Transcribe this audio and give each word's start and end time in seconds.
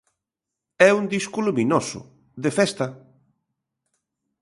É 0.87 0.89
un 0.99 1.05
disco 1.15 1.39
luminoso, 1.47 1.99
de 2.43 2.51
festa. 2.57 2.85